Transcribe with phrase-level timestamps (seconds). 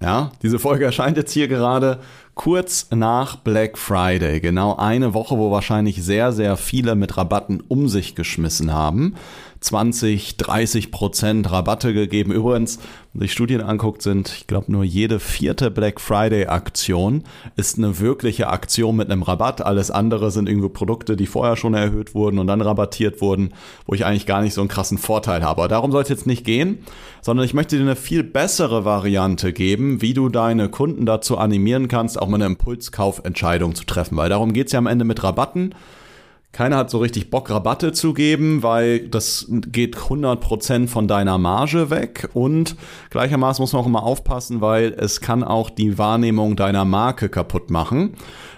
[0.00, 1.98] Ja, diese Folge erscheint jetzt hier gerade
[2.36, 4.38] kurz nach Black Friday.
[4.40, 9.16] Genau eine Woche, wo wahrscheinlich sehr, sehr viele mit Rabatten um sich geschmissen haben.
[9.60, 12.32] 20, 30 Prozent Rabatte gegeben.
[12.32, 12.78] Übrigens,
[13.12, 17.24] wenn sich Studien anguckt, sind, ich glaube, nur jede vierte Black Friday Aktion
[17.56, 19.60] ist eine wirkliche Aktion mit einem Rabatt.
[19.64, 23.54] Alles andere sind irgendwo Produkte, die vorher schon erhöht wurden und dann rabattiert wurden,
[23.86, 25.62] wo ich eigentlich gar nicht so einen krassen Vorteil habe.
[25.62, 26.78] Aber darum soll es jetzt nicht gehen,
[27.20, 31.88] sondern ich möchte dir eine viel bessere Variante geben, wie du deine Kunden dazu animieren
[31.88, 34.16] kannst, auch mal eine Impulskaufentscheidung zu treffen.
[34.16, 35.74] Weil darum geht es ja am Ende mit Rabatten.
[36.52, 41.90] Keiner hat so richtig Bock, Rabatte zu geben, weil das geht 100% von deiner Marge
[41.90, 42.30] weg.
[42.32, 42.74] Und
[43.10, 47.70] gleichermaßen muss man auch immer aufpassen, weil es kann auch die Wahrnehmung deiner Marke kaputt
[47.70, 48.14] machen,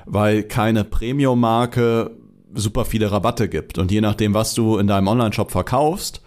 [0.07, 2.13] weil keine Premium-Marke
[2.55, 3.79] super viele Rabatte gibt.
[3.79, 6.23] Und je nachdem, was du in deinem Online-Shop verkaufst,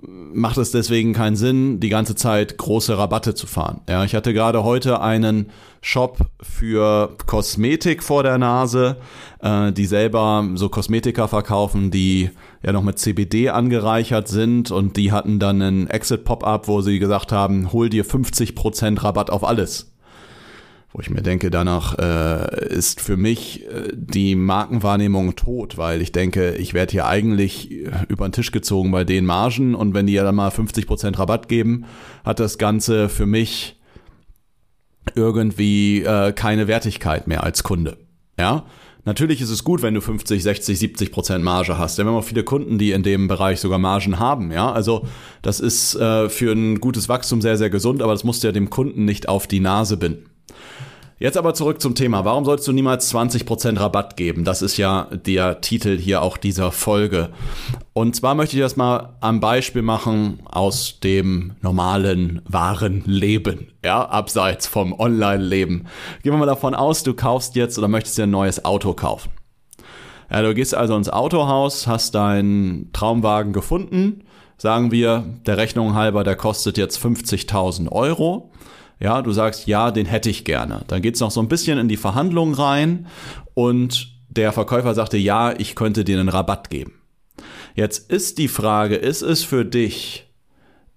[0.00, 3.80] macht es deswegen keinen Sinn, die ganze Zeit große Rabatte zu fahren.
[3.88, 8.96] Ja, ich hatte gerade heute einen Shop für Kosmetik vor der Nase,
[9.40, 12.30] äh, die selber so Kosmetika verkaufen, die
[12.62, 17.32] ja noch mit CBD angereichert sind und die hatten dann einen Exit-Pop-up, wo sie gesagt
[17.32, 19.92] haben, hol dir 50% Rabatt auf alles
[20.92, 26.12] wo ich mir denke, danach äh, ist für mich äh, die Markenwahrnehmung tot, weil ich
[26.12, 30.06] denke, ich werde hier eigentlich äh, über den Tisch gezogen bei den Margen und wenn
[30.06, 31.84] die ja dann mal 50% Rabatt geben,
[32.24, 33.76] hat das Ganze für mich
[35.14, 37.98] irgendwie äh, keine Wertigkeit mehr als Kunde.
[38.38, 38.64] Ja,
[39.08, 41.96] Natürlich ist es gut, wenn du 50, 60, 70 Prozent Marge hast.
[41.96, 44.52] Denn wir haben auch viele Kunden, die in dem Bereich sogar Margen haben.
[44.52, 45.06] Ja, also
[45.40, 48.52] das ist äh, für ein gutes Wachstum sehr, sehr gesund, aber das musst du ja
[48.52, 50.26] dem Kunden nicht auf die Nase binden.
[51.20, 52.24] Jetzt aber zurück zum Thema.
[52.24, 54.44] Warum sollst du niemals 20% Rabatt geben?
[54.44, 57.30] Das ist ja der Titel hier auch dieser Folge.
[57.92, 63.72] Und zwar möchte ich das mal am Beispiel machen aus dem normalen, wahren Leben.
[63.84, 65.86] Ja, abseits vom Online-Leben.
[66.22, 69.30] Gehen wir mal davon aus, du kaufst jetzt oder möchtest dir ein neues Auto kaufen.
[70.30, 74.22] Ja, du gehst also ins Autohaus, hast deinen Traumwagen gefunden.
[74.56, 78.52] Sagen wir, der Rechnung halber, der kostet jetzt 50.000 Euro.
[79.00, 80.82] Ja, du sagst, ja, den hätte ich gerne.
[80.88, 83.06] Dann geht's noch so ein bisschen in die Verhandlung rein
[83.54, 86.94] und der Verkäufer sagte, ja, ich könnte dir einen Rabatt geben.
[87.74, 90.26] Jetzt ist die Frage, ist es für dich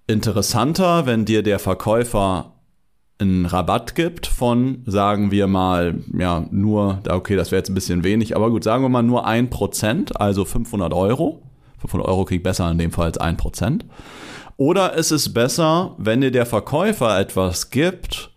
[0.08, 2.56] interessanter, wenn dir der Verkäufer
[3.20, 8.04] einen Rabatt gibt von, sagen wir mal, ja, nur, okay, das wäre jetzt ein bisschen
[8.04, 11.44] wenig, aber gut, sagen wir mal nur ein Prozent, also 500 Euro.
[11.80, 13.86] 500 Euro kriegt besser in dem Fall als ein Prozent.
[14.58, 18.32] Oder ist es besser, wenn dir der Verkäufer etwas gibt,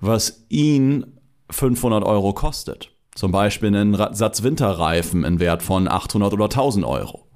[0.00, 1.18] was ihn
[1.50, 2.90] 500 Euro kostet?
[3.14, 7.26] Zum Beispiel einen Satz Winterreifen in Wert von 800 oder 1000 Euro.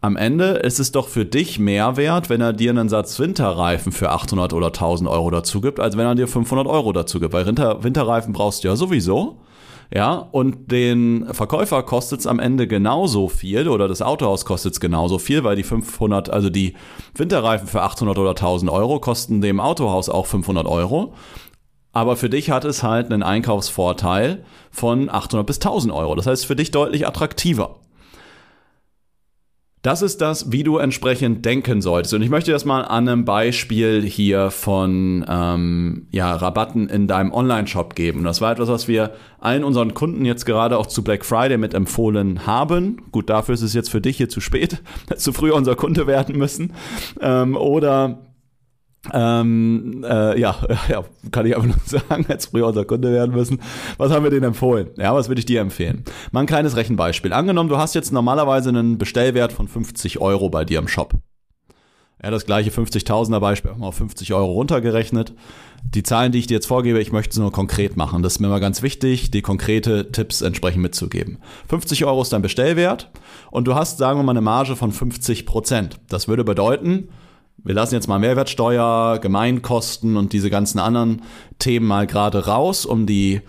[0.00, 3.92] Am Ende ist es doch für dich mehr wert, wenn er dir einen Satz Winterreifen
[3.92, 7.32] für 800 oder 1000 Euro dazu gibt, als wenn er dir 500 Euro dazu gibt.
[7.32, 9.38] Weil Winter, Winterreifen brauchst du ja sowieso.
[9.94, 14.80] Ja, und den Verkäufer kostet es am Ende genauso viel oder das Autohaus kostet es
[14.80, 16.74] genauso viel, weil die 500, also die
[17.14, 21.12] Winterreifen für 800 oder 1000 Euro kosten dem Autohaus auch 500 Euro.
[21.92, 26.14] Aber für dich hat es halt einen Einkaufsvorteil von 800 bis 1000 Euro.
[26.14, 27.76] Das heißt für dich deutlich attraktiver.
[29.82, 32.14] Das ist das, wie du entsprechend denken solltest.
[32.14, 37.32] Und ich möchte das mal an einem Beispiel hier von ähm, ja, Rabatten in deinem
[37.32, 38.22] Online-Shop geben.
[38.22, 39.10] Das war etwas, was wir
[39.40, 43.02] allen unseren Kunden jetzt gerade auch zu Black Friday mit empfohlen haben.
[43.10, 44.80] Gut, dafür ist es jetzt für dich hier zu spät,
[45.16, 46.74] zu früh unser Kunde werden müssen.
[47.20, 48.20] Ähm, oder
[49.12, 50.56] ähm, äh, ja,
[50.88, 53.60] ja, kann ich einfach nur sagen, als früher unser Kunde werden müssen.
[53.98, 54.88] Was haben wir denen empfohlen?
[54.96, 56.04] Ja, was würde ich dir empfehlen?
[56.30, 57.32] Mal ein kleines Rechenbeispiel.
[57.32, 61.14] Angenommen, du hast jetzt normalerweise einen Bestellwert von 50 Euro bei dir im Shop.
[62.22, 65.34] Ja, das gleiche 50.000er Beispiel, mal auf 50 Euro runtergerechnet.
[65.82, 68.22] Die Zahlen, die ich dir jetzt vorgebe, ich möchte es nur konkret machen.
[68.22, 71.38] Das ist mir mal ganz wichtig, die konkrete Tipps entsprechend mitzugeben.
[71.68, 73.10] 50 Euro ist dein Bestellwert
[73.50, 75.98] und du hast, sagen wir mal, eine Marge von 50 Prozent.
[76.08, 77.08] Das würde bedeuten,
[77.64, 81.22] wir lassen jetzt mal Mehrwertsteuer, Gemeinkosten und diese ganzen anderen
[81.58, 83.40] Themen mal gerade raus, um die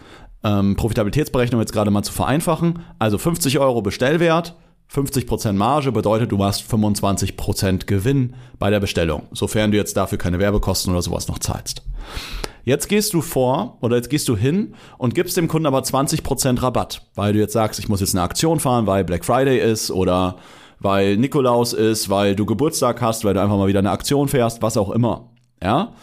[0.43, 2.79] ähm, Profitabilitätsberechnung jetzt gerade mal zu vereinfachen.
[2.99, 4.55] Also 50 Euro Bestellwert,
[4.93, 10.39] 50% Marge bedeutet, du machst 25% Gewinn bei der Bestellung, sofern du jetzt dafür keine
[10.39, 11.83] Werbekosten oder sowas noch zahlst.
[12.65, 16.61] Jetzt gehst du vor oder jetzt gehst du hin und gibst dem Kunden aber 20%
[16.61, 19.91] Rabatt, weil du jetzt sagst, ich muss jetzt eine Aktion fahren, weil Black Friday ist
[19.91, 20.37] oder
[20.83, 24.61] weil Nikolaus ist, weil du Geburtstag hast, weil du einfach mal wieder eine Aktion fährst,
[24.61, 25.31] was auch immer.
[25.61, 25.93] Ja?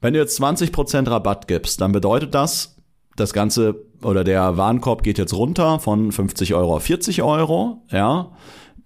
[0.00, 2.76] Wenn du jetzt 20% Rabatt gibst, dann bedeutet das,
[3.16, 7.82] das Ganze oder der Warenkorb geht jetzt runter von 50 Euro auf 40 Euro.
[7.90, 8.30] Ja?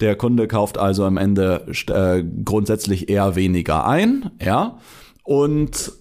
[0.00, 4.30] Der Kunde kauft also am Ende äh, grundsätzlich eher weniger ein.
[4.40, 4.78] Ja?
[5.24, 5.92] Und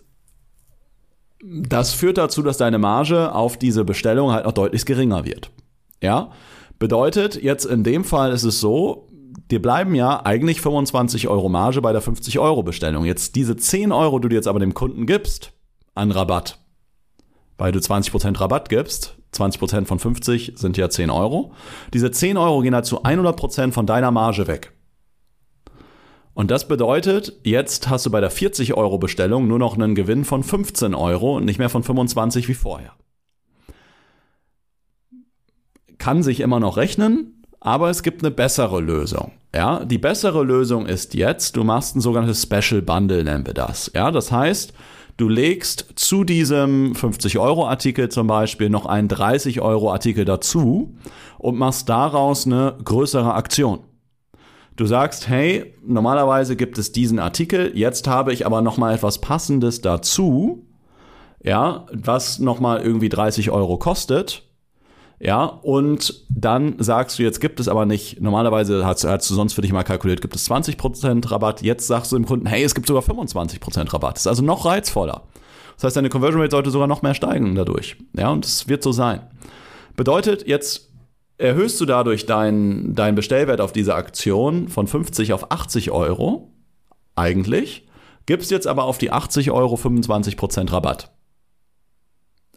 [1.44, 5.52] das führt dazu, dass deine Marge auf diese Bestellung halt noch deutlich geringer wird.
[6.02, 6.32] Ja?
[6.82, 9.08] Bedeutet, jetzt in dem Fall ist es so,
[9.52, 13.06] dir bleiben ja eigentlich 25 Euro Marge bei der 50 Euro Bestellung.
[13.06, 15.54] Jetzt diese 10 Euro, die du jetzt aber dem Kunden gibst
[15.94, 16.58] an Rabatt,
[17.60, 21.54] weil du 20% Rabatt gibst, 20% von 50 sind ja 10 Euro.
[21.94, 24.72] Diese 10 Euro gehen halt zu 100% von deiner Marge weg.
[26.34, 30.26] Und das bedeutet, jetzt hast du bei der 40 Euro Bestellung nur noch einen Gewinn
[30.26, 32.94] von 15 Euro und nicht mehr von 25 wie vorher.
[36.02, 39.34] Kann sich immer noch rechnen, aber es gibt eine bessere Lösung.
[39.54, 43.92] Ja, die bessere Lösung ist jetzt, du machst ein sogenanntes Special Bundle, nennen wir das.
[43.94, 44.74] Ja, das heißt,
[45.18, 50.96] du legst zu diesem 50 Euro Artikel zum Beispiel noch einen 30 Euro Artikel dazu
[51.38, 53.82] und machst daraus eine größere Aktion.
[54.78, 59.22] Du sagst, hey, normalerweise gibt es diesen Artikel, jetzt habe ich aber noch mal etwas
[59.22, 60.66] Passendes dazu,
[61.44, 64.48] ja, was noch mal irgendwie 30 Euro kostet.
[65.24, 69.54] Ja, und dann sagst du, jetzt gibt es aber nicht, normalerweise hast, hast du sonst
[69.54, 72.74] für dich mal kalkuliert, gibt es 20% Rabatt, jetzt sagst du dem Kunden, hey, es
[72.74, 74.16] gibt sogar 25% Rabatt.
[74.16, 75.22] Das ist also noch reizvoller.
[75.76, 77.98] Das heißt, deine Conversion Rate sollte sogar noch mehr steigen dadurch.
[78.18, 79.22] Ja, und es wird so sein.
[79.96, 80.90] Bedeutet, jetzt
[81.38, 86.52] erhöhst du dadurch deinen dein Bestellwert auf diese Aktion von 50 auf 80 Euro,
[87.16, 87.88] eigentlich,
[88.26, 91.12] gibst jetzt aber auf die 80 Euro 25% Rabatt.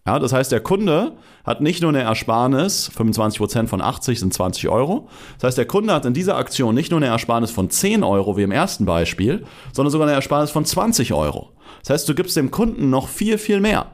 [0.06, 1.12] Ja, das heißt, der Kunde
[1.44, 5.08] hat nicht nur eine Ersparnis, 25% von 80 sind 20 Euro.
[5.38, 8.36] Das heißt, der Kunde hat in dieser Aktion nicht nur eine Ersparnis von 10 Euro
[8.36, 11.52] wie im ersten Beispiel, sondern sogar eine Ersparnis von 20 Euro.
[11.80, 13.92] Das heißt, du gibst dem Kunden noch viel, viel mehr.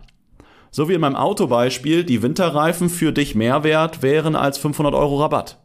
[0.72, 5.20] So wie in meinem Autobeispiel, die Winterreifen für dich mehr wert wären als 500 Euro
[5.20, 5.58] Rabatt.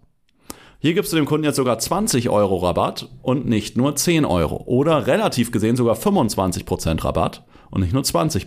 [0.77, 4.62] Hier gibst du dem Kunden jetzt sogar 20 Euro Rabatt und nicht nur 10 Euro.
[4.68, 8.45] Oder relativ gesehen sogar 25% Rabatt und nicht nur 20%.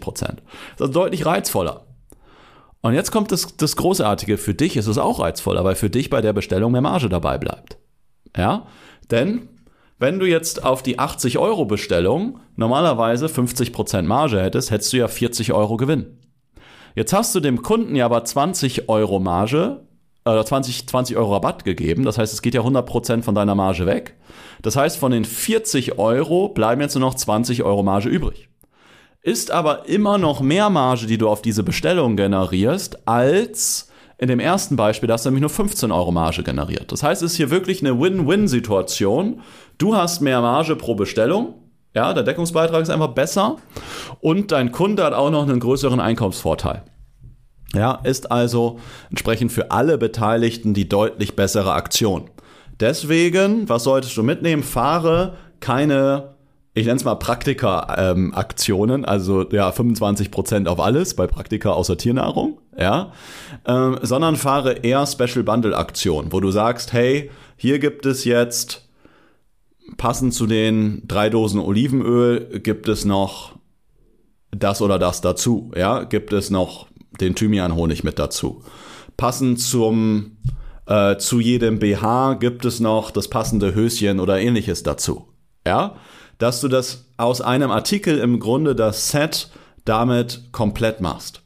[0.76, 1.87] Das ist deutlich reizvoller.
[2.80, 4.38] Und jetzt kommt das, das Großartige.
[4.38, 7.38] Für dich ist es auch reizvoller, weil für dich bei der Bestellung mehr Marge dabei
[7.38, 7.78] bleibt.
[8.36, 8.66] Ja?
[9.10, 9.48] Denn
[9.98, 15.08] wenn du jetzt auf die 80 Euro Bestellung normalerweise 50% Marge hättest, hättest du ja
[15.08, 16.18] 40 Euro Gewinn.
[16.94, 19.80] Jetzt hast du dem Kunden ja aber 20 Euro Marge
[20.24, 22.04] oder 20, 20 Euro Rabatt gegeben.
[22.04, 24.16] Das heißt, es geht ja 100% von deiner Marge weg.
[24.62, 28.48] Das heißt, von den 40 Euro bleiben jetzt nur noch 20 Euro Marge übrig.
[29.28, 34.40] Ist aber immer noch mehr Marge, die du auf diese Bestellung generierst, als in dem
[34.40, 36.90] ersten Beispiel, da hast du nämlich nur 15 Euro Marge generiert.
[36.90, 39.42] Das heißt, es ist hier wirklich eine Win-Win-Situation.
[39.76, 41.56] Du hast mehr Marge pro Bestellung,
[41.94, 43.56] ja, der Deckungsbeitrag ist einfach besser
[44.20, 46.84] und dein Kunde hat auch noch einen größeren Einkommensvorteil.
[47.74, 48.78] Ja, ist also
[49.10, 52.30] entsprechend für alle Beteiligten die deutlich bessere Aktion.
[52.80, 54.62] Deswegen, was solltest du mitnehmen?
[54.62, 56.37] Fahre keine,
[56.74, 62.60] ich nenne es mal Praktika-Aktionen, ähm, also ja, 25% auf alles bei Praktika außer Tiernahrung,
[62.78, 63.12] ja,
[63.66, 68.88] ähm, sondern fahre eher Special Bundle-Aktionen, wo du sagst, hey, hier gibt es jetzt
[69.96, 73.56] passend zu den drei Dosen Olivenöl gibt es noch
[74.50, 75.72] das oder das dazu.
[75.76, 76.88] Ja, gibt es noch
[77.20, 78.62] den Thymian-Honig mit dazu.
[79.16, 80.38] Passend zum
[80.86, 85.28] äh, zu jedem BH gibt es noch das passende Höschen oder ähnliches dazu.
[85.68, 85.96] Ja,
[86.38, 89.50] dass du das aus einem Artikel im Grunde das Set
[89.84, 91.42] damit komplett machst.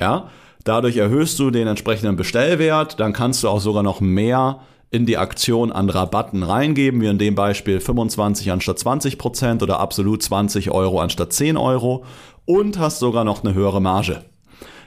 [0.00, 0.28] Ja,
[0.64, 4.58] dadurch erhöhst du den entsprechenden Bestellwert, dann kannst du auch sogar noch mehr
[4.90, 9.78] in die Aktion an Rabatten reingeben, wie in dem Beispiel 25 anstatt 20 Prozent oder
[9.78, 12.04] absolut 20 Euro anstatt 10 Euro
[12.44, 14.24] und hast sogar noch eine höhere Marge.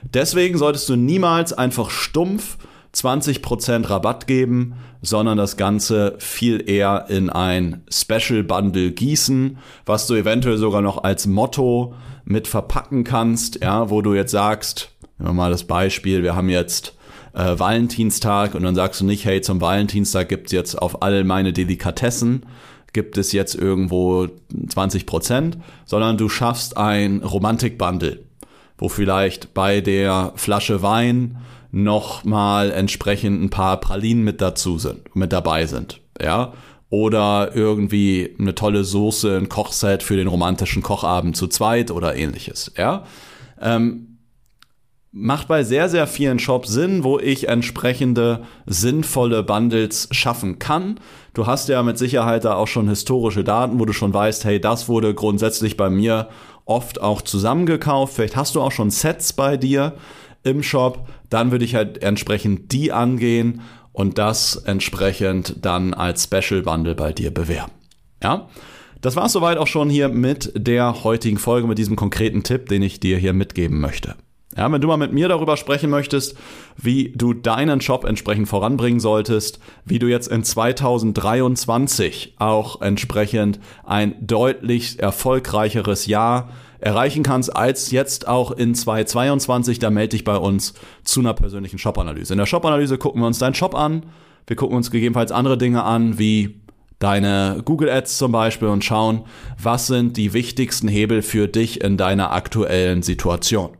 [0.02, 2.58] Deswegen solltest du niemals einfach stumpf
[2.94, 10.14] 20% Rabatt geben, sondern das Ganze viel eher in ein Special Bundle gießen, was du
[10.14, 11.94] eventuell sogar noch als Motto
[12.24, 16.48] mit verpacken kannst, ja, wo du jetzt sagst, nehmen wir mal das Beispiel, wir haben
[16.48, 16.94] jetzt
[17.34, 21.52] äh, Valentinstag und dann sagst du nicht, hey, zum Valentinstag gibt's jetzt auf all meine
[21.52, 22.44] Delikatessen
[22.92, 24.28] gibt es jetzt irgendwo
[24.68, 28.20] 20 Prozent, sondern du schaffst ein Romantik-Bundle,
[28.78, 31.38] wo vielleicht bei der Flasche Wein
[31.72, 36.52] noch mal entsprechend ein paar Pralinen mit dazu sind, mit dabei sind, ja,
[36.90, 42.72] oder irgendwie eine tolle Soße, ein Kochset für den romantischen Kochabend zu zweit oder ähnliches.
[42.76, 43.04] Ja,
[43.60, 44.18] ähm,
[45.12, 51.00] macht bei sehr, sehr vielen Shops Sinn, wo ich entsprechende sinnvolle Bundles schaffen kann.
[51.32, 54.60] Du hast ja mit Sicherheit da auch schon historische Daten, wo du schon weißt, hey,
[54.60, 56.28] das wurde grundsätzlich bei mir
[56.66, 58.14] oft auch zusammengekauft.
[58.14, 59.94] Vielleicht hast du auch schon Sets bei dir
[60.42, 61.08] im Shop.
[61.30, 63.60] Dann würde ich halt entsprechend die angehen
[63.92, 67.72] und das entsprechend dann als Special Bundle bei dir bewerben.
[68.22, 68.48] Ja?
[69.00, 72.82] Das war soweit auch schon hier mit der heutigen Folge, mit diesem konkreten Tipp, den
[72.82, 74.14] ich dir hier mitgeben möchte.
[74.56, 76.36] Ja, wenn du mal mit mir darüber sprechen möchtest,
[76.76, 84.14] wie du deinen Shop entsprechend voranbringen solltest, wie du jetzt in 2023 auch entsprechend ein
[84.20, 86.50] deutlich erfolgreicheres Jahr
[86.82, 90.74] erreichen kannst als jetzt auch in 2022, da melde dich bei uns
[91.04, 92.34] zu einer persönlichen Shop-Analyse.
[92.34, 94.04] In der Shop-Analyse gucken wir uns deinen Shop an,
[94.46, 96.60] wir gucken uns gegebenenfalls andere Dinge an, wie
[96.98, 99.22] deine Google Ads zum Beispiel und schauen,
[99.60, 103.70] was sind die wichtigsten Hebel für dich in deiner aktuellen Situation.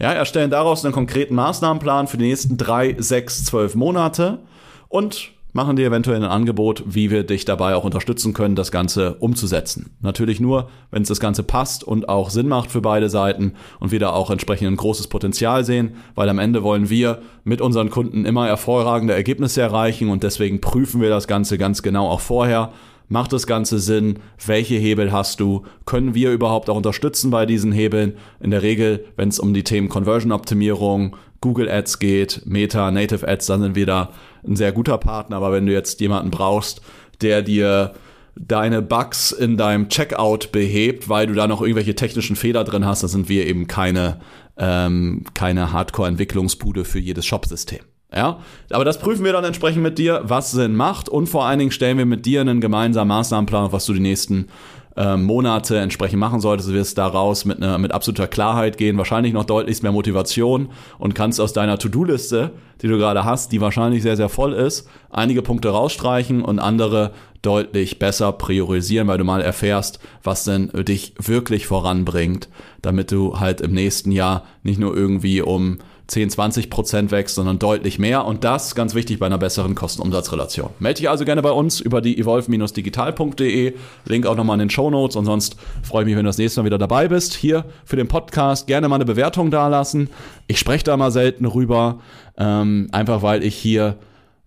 [0.00, 4.40] Ja, erstellen daraus einen konkreten Maßnahmenplan für die nächsten drei, sechs, zwölf Monate
[4.88, 9.14] und machen dir eventuell ein Angebot, wie wir dich dabei auch unterstützen können, das Ganze
[9.14, 9.96] umzusetzen.
[10.00, 13.90] Natürlich nur, wenn es das Ganze passt und auch Sinn macht für beide Seiten und
[13.90, 17.90] wir da auch entsprechend ein großes Potenzial sehen, weil am Ende wollen wir mit unseren
[17.90, 22.72] Kunden immer hervorragende Ergebnisse erreichen und deswegen prüfen wir das Ganze ganz genau auch vorher.
[23.08, 24.18] Macht das Ganze Sinn?
[24.44, 25.62] Welche Hebel hast du?
[25.84, 28.16] Können wir überhaupt auch unterstützen bei diesen Hebeln?
[28.40, 31.16] In der Regel, wenn es um die Themen Conversion Optimierung,
[31.46, 34.10] Google Ads geht, Meta, Native Ads, dann sind wir da
[34.44, 35.36] ein sehr guter Partner.
[35.36, 36.80] Aber wenn du jetzt jemanden brauchst,
[37.20, 37.94] der dir
[38.34, 43.04] deine Bugs in deinem Checkout behebt, weil du da noch irgendwelche technischen Fehler drin hast,
[43.04, 44.18] dann sind wir eben keine,
[44.58, 47.80] ähm, keine Hardcore-Entwicklungsbude für jedes Shop-System.
[48.12, 51.60] Ja, aber das prüfen wir dann entsprechend mit dir, was Sinn macht und vor allen
[51.60, 54.48] Dingen stellen wir mit dir einen gemeinsamen Maßnahmenplan, was du die nächsten
[54.96, 56.72] äh, Monate entsprechend machen solltest.
[56.72, 61.40] Wirst daraus mit, einer mit absoluter Klarheit gehen, wahrscheinlich noch deutlich mehr Motivation und kannst
[61.40, 65.70] aus deiner To-Do-Liste, die du gerade hast, die wahrscheinlich sehr, sehr voll ist, einige Punkte
[65.70, 67.12] rausstreichen und andere
[67.46, 72.48] deutlich besser priorisieren, weil du mal erfährst, was denn dich wirklich voranbringt,
[72.82, 77.58] damit du halt im nächsten Jahr nicht nur irgendwie um 10, 20 Prozent wächst, sondern
[77.58, 78.24] deutlich mehr.
[78.24, 80.70] Und das ganz wichtig bei einer besseren Kosten-Umsatz-Relation.
[80.78, 83.74] Melde dich also gerne bei uns über die evolve-digital.de.
[84.04, 85.16] Link auch nochmal in den Show Notes.
[85.16, 87.34] Und sonst freue ich mich, wenn du das nächste Mal wieder dabei bist.
[87.34, 90.08] Hier für den Podcast gerne mal eine Bewertung dalassen.
[90.46, 91.98] Ich spreche da mal selten rüber,
[92.38, 93.96] ähm, einfach weil ich hier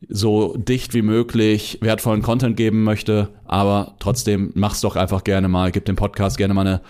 [0.07, 5.71] so dicht wie möglich wertvollen Content geben möchte, aber trotzdem mach's doch einfach gerne mal,
[5.71, 6.81] gib dem Podcast gerne mal eine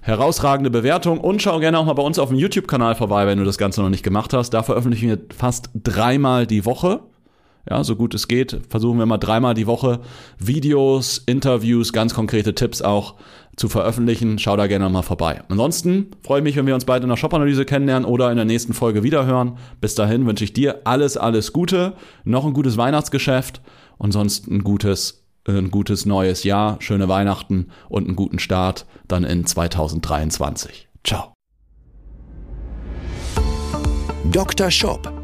[0.00, 3.44] herausragende Bewertung und schau gerne auch mal bei uns auf dem YouTube-Kanal vorbei, wenn du
[3.44, 4.50] das Ganze noch nicht gemacht hast.
[4.50, 7.00] Da veröffentlichen wir fast dreimal die Woche
[7.68, 10.00] ja, so gut es geht, versuchen wir mal dreimal die Woche
[10.38, 13.14] Videos, Interviews, ganz konkrete Tipps auch
[13.56, 14.38] zu veröffentlichen.
[14.38, 15.42] Schau da gerne mal vorbei.
[15.48, 18.44] Ansonsten freue ich mich, wenn wir uns bald in der Shop-Analyse kennenlernen oder in der
[18.44, 19.56] nächsten Folge wiederhören.
[19.80, 21.94] Bis dahin wünsche ich dir alles, alles Gute,
[22.24, 23.62] noch ein gutes Weihnachtsgeschäft
[23.96, 29.24] und sonst ein gutes, ein gutes neues Jahr, schöne Weihnachten und einen guten Start dann
[29.24, 30.88] in 2023.
[31.04, 31.32] Ciao.
[34.32, 34.70] Dr.
[34.70, 35.23] Shop